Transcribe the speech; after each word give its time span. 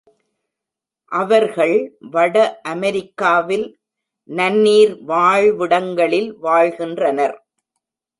அவர்கள் 1.11 1.73
வட 2.13 2.35
அமெரிக்காவில் 2.63 3.65
நன்னீர் 4.29 4.93
வாழ்விடங்களில் 5.11 6.31
வாழ்கின்றனர். 6.39 7.37